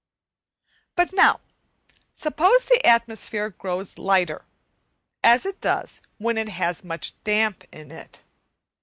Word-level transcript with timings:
But 0.95 1.13
now 1.13 1.41
suppose 2.15 2.65
the 2.65 2.83
atmosphere 2.83 3.51
grows 3.51 3.99
lighter, 3.99 4.45
as 5.23 5.45
it 5.45 5.61
does 5.61 6.01
when 6.17 6.39
it 6.39 6.49
has 6.49 6.83
much 6.83 7.23
damp 7.23 7.63
in 7.71 7.91
it. 7.91 8.19